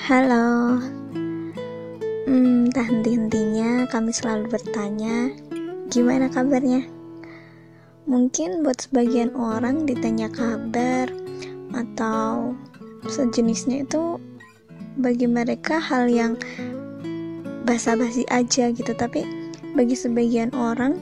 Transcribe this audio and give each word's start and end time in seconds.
Halo, 0.00 0.80
hmm, 2.24 2.72
tak 2.72 2.88
henti-hentinya 2.88 3.84
kami 3.92 4.16
selalu 4.16 4.48
bertanya, 4.48 5.28
gimana 5.92 6.32
kabarnya? 6.32 6.88
Mungkin 8.08 8.64
buat 8.64 8.80
sebagian 8.80 9.36
orang 9.36 9.84
ditanya 9.84 10.32
kabar 10.32 11.12
atau 11.76 12.56
sejenisnya 13.12 13.84
itu 13.84 14.16
bagi 14.96 15.28
mereka 15.28 15.76
hal 15.76 16.08
yang 16.08 16.40
basa-basi 17.68 18.24
aja 18.32 18.72
gitu, 18.72 18.96
tapi 18.96 19.28
bagi 19.76 20.00
sebagian 20.00 20.48
orang 20.56 20.96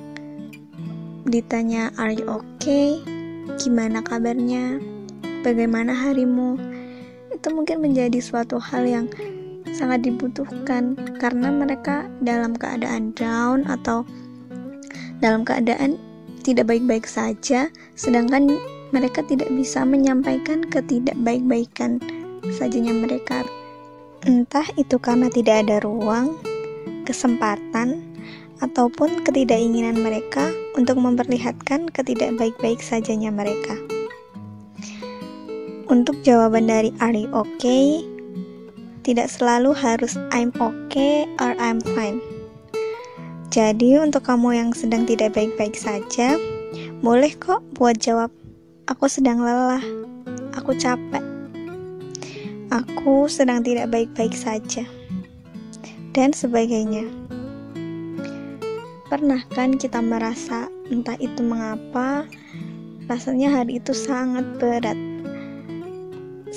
ditanya 1.22 1.94
are 2.03 2.18
you 2.18 2.26
okay? 2.26 2.99
Gimana 3.62 4.03
kabarnya? 4.03 4.82
Bagaimana 5.46 5.94
harimu? 5.94 6.78
Itu 7.38 7.54
mungkin 7.54 7.78
menjadi 7.78 8.18
suatu 8.18 8.58
hal 8.58 8.82
yang 8.82 9.06
sangat 9.70 10.02
dibutuhkan 10.02 10.98
karena 11.22 11.54
mereka 11.54 12.11
dalam 12.18 12.58
keadaan 12.58 13.14
down 13.14 13.62
atau 13.70 14.02
dalam 15.22 15.46
keadaan 15.46 15.94
tidak 16.42 16.66
baik-baik 16.66 17.06
saja 17.06 17.70
sedangkan 17.94 18.58
mereka 18.90 19.22
tidak 19.22 19.46
bisa 19.54 19.86
menyampaikan 19.86 20.66
ketidakbaik-baikan 20.66 22.02
sajanya 22.58 22.90
mereka 22.90 23.46
entah 24.26 24.66
itu 24.75 24.98
karena 24.98 25.30
tidak 25.30 25.62
ada 25.62 25.78
ruang 25.86 26.34
kesempatan 27.06 28.02
ataupun 28.58 29.22
ketidakinginan 29.22 30.02
mereka 30.02 30.50
untuk 30.75 30.98
memperlihatkan 30.98 31.86
ketidakbaik-baik 31.94 32.83
sajanya 32.83 33.30
mereka. 33.30 33.78
Untuk 35.88 36.20
jawaban 36.20 36.69
dari 36.69 36.92
are 37.00 37.17
you 37.17 37.33
okay, 37.33 38.05
tidak 39.08 39.33
selalu 39.33 39.72
harus 39.72 40.20
I'm 40.28 40.53
okay 40.61 41.25
or 41.41 41.56
I'm 41.56 41.80
fine. 41.80 42.20
Jadi 43.48 43.97
untuk 43.97 44.28
kamu 44.28 44.53
yang 44.53 44.70
sedang 44.77 45.08
tidak 45.08 45.33
baik-baik 45.33 45.72
saja, 45.72 46.36
boleh 47.00 47.33
kok 47.41 47.64
buat 47.72 47.97
jawab 47.97 48.28
aku 48.84 49.08
sedang 49.08 49.41
lelah, 49.41 49.80
aku 50.53 50.77
capek, 50.77 51.25
aku 52.69 53.25
sedang 53.25 53.64
tidak 53.64 53.89
baik-baik 53.89 54.36
saja, 54.36 54.84
dan 56.12 56.36
sebagainya. 56.36 57.08
Pernah 59.08 59.41
kan 59.56 59.80
kita 59.80 60.05
merasa 60.05 60.69
entah 60.92 61.17
itu 61.17 61.41
mengapa 61.41 62.28
rasanya 63.08 63.56
hari 63.56 63.80
itu 63.80 63.97
sangat 63.97 64.45
berat 64.61 65.08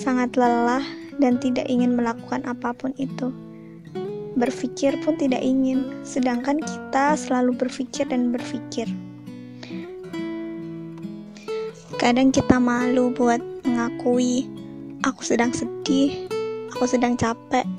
sangat 0.01 0.33
lelah 0.33 0.81
dan 1.21 1.37
tidak 1.37 1.69
ingin 1.69 1.93
melakukan 1.93 2.41
apa 2.49 2.73
pun 2.73 2.89
itu. 2.97 3.29
Berpikir 4.33 4.97
pun 5.05 5.13
tidak 5.21 5.45
ingin, 5.45 6.01
sedangkan 6.01 6.57
kita 6.57 7.13
selalu 7.13 7.53
berpikir 7.53 8.09
dan 8.09 8.33
berpikir. 8.33 8.89
Kadang 12.01 12.33
kita 12.33 12.57
malu 12.57 13.13
buat 13.13 13.37
mengakui, 13.61 14.49
"Aku 15.05 15.21
sedang 15.21 15.53
sedih, 15.53 16.25
aku 16.73 16.89
sedang 16.89 17.13
capek, 17.13 17.69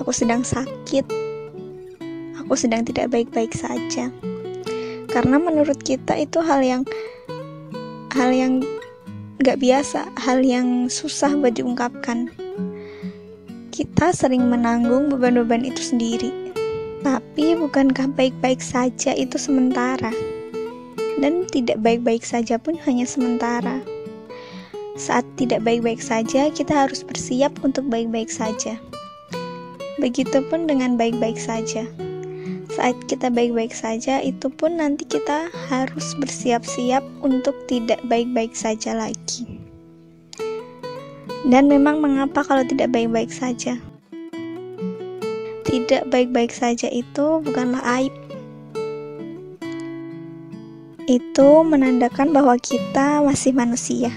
aku 0.00 0.08
sedang 0.16 0.40
sakit, 0.40 1.04
aku 2.40 2.56
sedang 2.56 2.88
tidak 2.88 3.12
baik-baik 3.12 3.52
saja." 3.52 4.08
Karena 5.12 5.36
menurut 5.36 5.76
kita 5.84 6.16
itu 6.16 6.40
hal 6.40 6.64
yang 6.64 6.82
hal 8.16 8.32
yang 8.32 8.64
gak 9.38 9.62
biasa, 9.62 10.10
hal 10.18 10.42
yang 10.42 10.90
susah 10.90 11.30
buat 11.38 11.54
diungkapkan. 11.54 12.26
Kita 13.70 14.10
sering 14.10 14.50
menanggung 14.50 15.06
beban-beban 15.06 15.62
itu 15.62 15.78
sendiri, 15.78 16.34
tapi 17.06 17.54
bukankah 17.54 18.10
baik-baik 18.18 18.58
saja 18.58 19.14
itu 19.14 19.38
sementara? 19.38 20.10
Dan 21.22 21.46
tidak 21.46 21.78
baik-baik 21.82 22.26
saja 22.26 22.58
pun 22.58 22.74
hanya 22.82 23.06
sementara. 23.06 23.78
Saat 24.98 25.22
tidak 25.38 25.62
baik-baik 25.62 26.02
saja, 26.02 26.50
kita 26.50 26.74
harus 26.74 27.06
bersiap 27.06 27.54
untuk 27.62 27.86
baik-baik 27.86 28.30
saja. 28.34 28.74
Begitupun 30.02 30.66
dengan 30.66 30.98
baik-baik 30.98 31.38
saja 31.38 31.86
saat 32.78 32.94
kita 33.10 33.26
baik-baik 33.26 33.74
saja, 33.74 34.22
itu 34.22 34.46
pun 34.54 34.78
nanti 34.78 35.02
kita 35.02 35.50
harus 35.66 36.14
bersiap-siap 36.14 37.02
untuk 37.26 37.58
tidak 37.66 37.98
baik-baik 38.06 38.54
saja 38.54 38.94
lagi. 38.94 39.58
Dan 41.42 41.66
memang, 41.66 41.98
mengapa 41.98 42.46
kalau 42.46 42.62
tidak 42.62 42.94
baik-baik 42.94 43.34
saja? 43.34 43.82
Tidak 45.66 46.06
baik-baik 46.06 46.54
saja 46.54 46.86
itu 46.86 47.42
bukanlah 47.42 47.82
aib, 47.98 48.14
itu 51.10 51.50
menandakan 51.66 52.30
bahwa 52.30 52.54
kita 52.62 53.18
masih 53.26 53.50
manusia. 53.58 54.14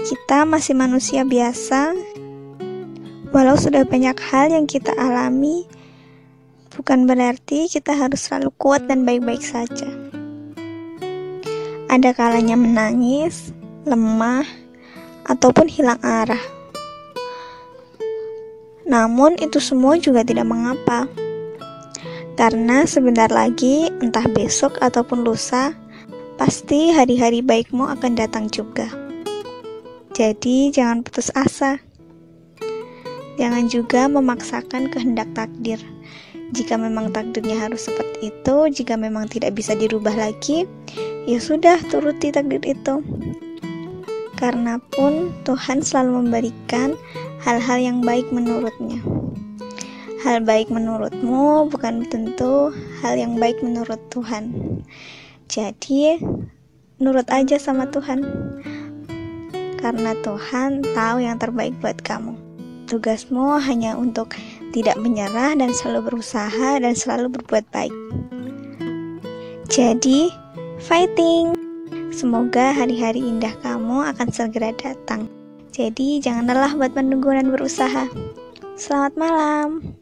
Kita 0.00 0.48
masih 0.48 0.72
manusia 0.72 1.28
biasa, 1.28 1.92
walau 3.36 3.58
sudah 3.60 3.84
banyak 3.84 4.16
hal 4.32 4.48
yang 4.48 4.64
kita 4.64 4.96
alami, 4.96 5.68
bukan 6.78 7.10
berarti 7.10 7.66
kita 7.66 7.90
harus 7.90 8.30
selalu 8.30 8.54
kuat 8.54 8.86
dan 8.86 9.02
baik-baik 9.02 9.42
saja. 9.42 9.90
Ada 11.90 12.14
kalanya 12.14 12.54
menangis, 12.54 13.50
lemah, 13.82 14.46
ataupun 15.26 15.66
hilang 15.66 15.98
arah. 16.06 16.40
Namun, 18.86 19.34
itu 19.42 19.58
semua 19.58 19.98
juga 19.98 20.22
tidak 20.22 20.46
mengapa, 20.46 21.10
karena 22.38 22.86
sebentar 22.86 23.28
lagi, 23.28 23.90
entah 23.98 24.24
besok 24.30 24.78
ataupun 24.78 25.26
lusa, 25.26 25.74
pasti 26.38 26.94
hari-hari 26.94 27.42
baikmu 27.42 27.84
akan 27.84 28.14
datang 28.14 28.46
juga. 28.48 28.86
Jadi, 30.14 30.70
jangan 30.70 31.02
putus 31.02 31.34
asa. 31.34 31.82
Jangan 33.36 33.66
juga 33.66 34.08
memaksakan 34.08 34.90
kehendak 34.90 35.30
takdir 35.36 35.78
jika 36.48 36.80
memang 36.80 37.12
takdirnya 37.12 37.60
harus 37.60 37.84
seperti 37.84 38.32
itu, 38.32 38.56
jika 38.72 38.96
memang 38.96 39.28
tidak 39.28 39.52
bisa 39.52 39.76
dirubah 39.76 40.16
lagi, 40.16 40.64
ya 41.28 41.36
sudah 41.36 41.76
turuti 41.92 42.32
takdir 42.32 42.64
itu. 42.64 43.04
Karena 44.38 44.80
pun 44.80 45.34
Tuhan 45.44 45.84
selalu 45.84 46.24
memberikan 46.24 46.96
hal-hal 47.44 47.78
yang 47.82 47.98
baik 48.00 48.24
menurutnya. 48.32 49.02
Hal 50.24 50.42
baik 50.42 50.72
menurutmu 50.72 51.68
bukan 51.68 52.08
tentu 52.08 52.72
hal 53.04 53.14
yang 53.20 53.36
baik 53.36 53.60
menurut 53.60 54.00
Tuhan. 54.08 54.50
Jadi, 55.52 56.16
nurut 56.96 57.28
aja 57.28 57.60
sama 57.60 57.86
Tuhan. 57.92 58.24
Karena 59.78 60.16
Tuhan 60.24 60.82
tahu 60.96 61.16
yang 61.22 61.38
terbaik 61.38 61.76
buat 61.78 62.02
kamu. 62.02 62.34
Tugasmu 62.88 63.62
hanya 63.62 63.94
untuk 63.94 64.34
tidak 64.72 64.96
menyerah 65.00 65.56
dan 65.56 65.70
selalu 65.72 66.12
berusaha 66.12 66.80
dan 66.80 66.92
selalu 66.92 67.32
berbuat 67.38 67.64
baik. 67.72 67.94
Jadi, 69.68 70.32
fighting! 70.82 71.54
Semoga 72.08 72.72
hari-hari 72.72 73.20
indah 73.22 73.52
kamu 73.60 74.10
akan 74.16 74.28
segera 74.32 74.72
datang. 74.74 75.28
Jadi, 75.70 76.18
jangan 76.18 76.50
lelah 76.50 76.74
buat 76.74 76.92
menunggu 76.96 77.30
dan 77.30 77.52
berusaha. 77.52 78.08
Selamat 78.74 79.14
malam. 79.14 79.98